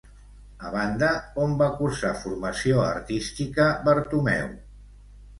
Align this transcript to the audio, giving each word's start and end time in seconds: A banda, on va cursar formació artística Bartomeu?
A 0.67 0.69
banda, 0.75 1.09
on 1.41 1.51
va 1.59 1.67
cursar 1.81 2.13
formació 2.21 2.79
artística 2.85 3.67
Bartomeu? 3.89 4.49